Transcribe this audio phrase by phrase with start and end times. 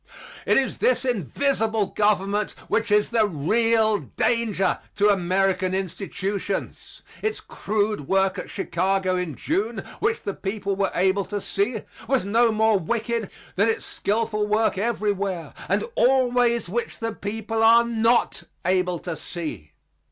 [0.47, 7.03] It is this invisible government which is the real danger to American institutions.
[7.21, 12.25] Its crude work at Chicago in June, which the people were able to see, was
[12.25, 18.41] no more wicked than its skillful work everywhere and always which the people are not
[18.65, 19.71] able to see.